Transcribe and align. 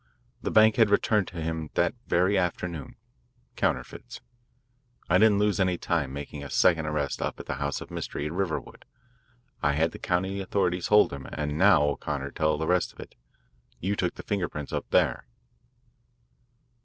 The 0.41 0.49
bank 0.49 0.77
had 0.77 0.89
returned 0.89 1.27
them 1.27 1.35
to 1.37 1.43
him 1.45 1.69
that 1.75 1.93
very 2.07 2.35
afternoon 2.35 2.95
counterfeits. 3.55 4.19
I 5.11 5.19
didn't 5.19 5.37
lose 5.37 5.59
any 5.59 5.77
time 5.77 6.11
making 6.11 6.43
a 6.43 6.49
second 6.49 6.87
arrest 6.87 7.21
up 7.21 7.39
at 7.39 7.45
the 7.45 7.57
house 7.61 7.81
of 7.81 7.91
mystery 7.91 8.25
at 8.25 8.31
Riverwood. 8.31 8.85
I 9.61 9.73
had 9.73 9.91
the 9.91 9.99
county 9.99 10.39
authorities 10.41 10.87
hold 10.87 11.11
them 11.11 11.27
and, 11.31 11.55
now, 11.55 11.83
O'Connor, 11.83 12.31
tell 12.31 12.57
the 12.57 12.65
rest 12.65 12.91
of 12.91 12.99
it. 12.99 13.13
You 13.79 13.95
took 13.95 14.15
the 14.15 14.23
finger 14.23 14.49
prints 14.49 14.73
up 14.73 14.89
there." 14.89 15.27